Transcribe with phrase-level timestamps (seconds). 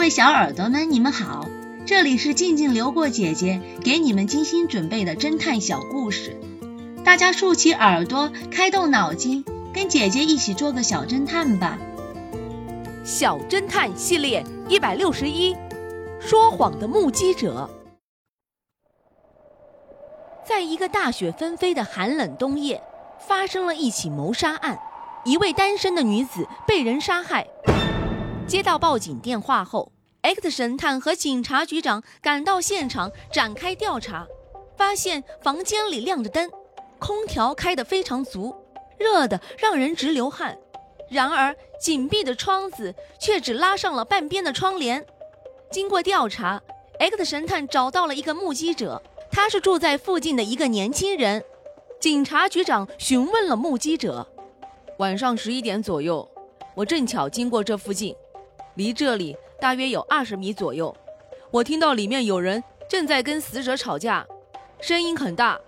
[0.00, 1.46] 各位小耳朵们，你们好，
[1.84, 6.40] 这里是静静流过姐姐给你们精心准备的侦探小故事，
[7.04, 9.44] 大家竖起耳朵，开动脑筋，
[9.74, 11.76] 跟姐姐一起做个小侦探吧。
[13.04, 15.54] 小侦探系列一百六十一，
[16.18, 17.68] 说谎的目击者。
[20.42, 22.82] 在一个大雪纷飞的寒冷冬夜，
[23.18, 24.78] 发生了一起谋杀案，
[25.26, 27.46] 一位单身的女子被人杀害。
[28.50, 34.26] 接到报警电话后，X 神探和警察局长赶到现场展开调查，
[34.76, 36.50] 发现房间里亮着灯，
[36.98, 38.52] 空调开得非常足，
[38.98, 40.58] 热得让人直流汗。
[41.08, 45.06] 然而，紧闭的窗子却只拉上了半边的窗帘。
[45.70, 46.60] 经过调查
[46.98, 51.44] ，X 神探找到了一个目击者，他是住在附近的一个年轻人。
[52.00, 54.26] 警察局长询问了目击者
[54.98, 56.28] ：“晚上十一点左右，
[56.74, 58.12] 我正巧经过这附近。”
[58.80, 60.96] 离这里大约有二十米左右，
[61.50, 64.26] 我听到里面有人正在跟死者吵架，
[64.80, 65.60] 声音很大。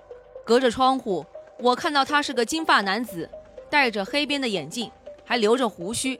[0.46, 1.22] 隔着窗户，
[1.58, 3.28] 我看到他是个金发男子，
[3.68, 4.90] 戴着黑边的眼镜，
[5.26, 6.18] 还留着胡须。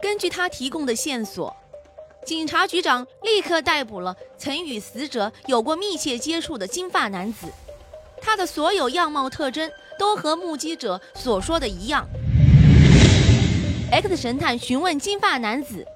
[0.00, 1.52] 根据他提供的线索，
[2.24, 7.48] 警察局长立刻逮捕了曾与死者有过密切接触的金发男子，
[8.20, 12.06] 他的所有样貌特征都和目击者所说的一样。
[13.92, 15.86] X 神探询问金发男子：“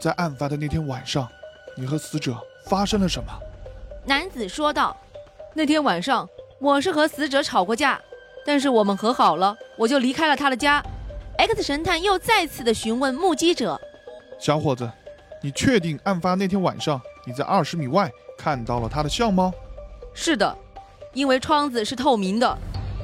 [0.00, 1.28] 在案发的那天晚上，
[1.76, 3.28] 你和死者发生了什么？”
[4.06, 4.96] 男子说道
[5.52, 6.28] ：“那天晚上
[6.60, 8.00] 我是和死者吵过架，
[8.46, 10.80] 但是我们和好了，我就离开了他的家。
[11.38, 13.80] ”X 神探又再次的询问目击者
[14.38, 14.88] ：“小伙子，
[15.42, 19.52] 你确定案发那天晚上你在二十米外看到了他的相吗
[20.14, 20.56] ？”“是的，
[21.14, 22.56] 因为窗子是透明的，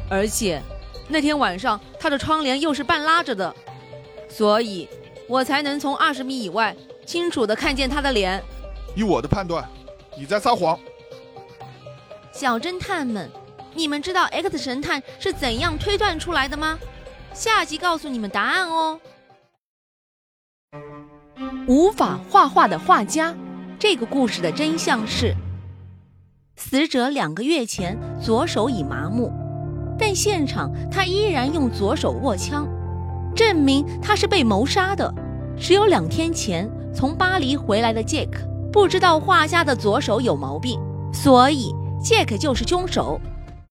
[0.08, 0.62] 而且
[1.08, 3.52] 那天晚上他的窗帘又是半拉着的。”
[4.28, 4.88] 所以，
[5.28, 8.42] 我才能从二十米以外清楚的看见他的脸。
[8.94, 9.68] 以我的判断，
[10.16, 10.78] 你在撒谎。
[12.32, 13.30] 小侦探们，
[13.74, 16.78] 你们知道 X 神探是怎样推断出来的吗？
[17.32, 19.00] 下集告诉你们答案哦。
[21.66, 23.34] 无法画画的画家，
[23.78, 25.34] 这个故事的真相是：
[26.56, 29.32] 死者两个月前左手已麻木，
[29.98, 32.66] 但现场他依然用左手握枪。
[33.36, 35.14] 证明他是被谋杀的。
[35.56, 38.40] 只有两天前从巴黎回来的杰克
[38.72, 40.80] 不知道画家的左手有毛病，
[41.12, 43.20] 所以杰克就是凶手。